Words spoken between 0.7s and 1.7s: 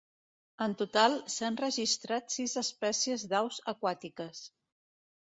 total, s'han